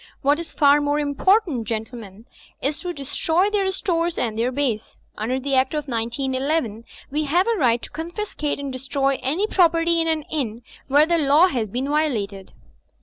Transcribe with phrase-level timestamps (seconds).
[0.23, 2.25] What is far more important, gentlemen,
[2.59, 4.97] is to destroy their stores and their base.
[5.15, 9.45] Under the Act of 191 1 we have a right to confiscate and destroy any
[9.45, 12.51] property in an inn where the law has been violated."